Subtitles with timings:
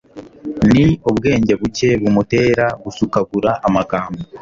[0.71, 4.19] ni ubwenge buke bumutera gusukagura amagambo